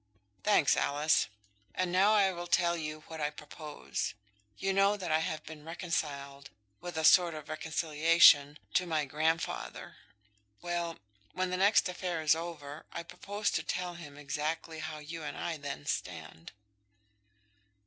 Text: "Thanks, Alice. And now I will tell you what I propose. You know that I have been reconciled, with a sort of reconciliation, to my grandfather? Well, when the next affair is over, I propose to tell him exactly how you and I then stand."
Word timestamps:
"Thanks, 0.43 0.75
Alice. 0.75 1.27
And 1.75 1.91
now 1.91 2.13
I 2.15 2.31
will 2.31 2.47
tell 2.47 2.75
you 2.75 3.01
what 3.05 3.21
I 3.21 3.29
propose. 3.29 4.15
You 4.57 4.73
know 4.73 4.97
that 4.97 5.11
I 5.11 5.19
have 5.19 5.43
been 5.43 5.63
reconciled, 5.63 6.49
with 6.79 6.97
a 6.97 7.05
sort 7.05 7.35
of 7.35 7.49
reconciliation, 7.49 8.57
to 8.73 8.87
my 8.87 9.05
grandfather? 9.05 9.97
Well, 10.59 10.97
when 11.33 11.51
the 11.51 11.57
next 11.57 11.87
affair 11.87 12.23
is 12.23 12.33
over, 12.33 12.83
I 12.91 13.03
propose 13.03 13.51
to 13.51 13.61
tell 13.61 13.93
him 13.93 14.17
exactly 14.17 14.79
how 14.79 14.97
you 14.97 15.21
and 15.21 15.37
I 15.37 15.57
then 15.57 15.85
stand." 15.85 16.51